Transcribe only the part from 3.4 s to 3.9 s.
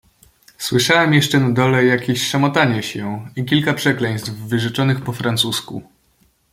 kilka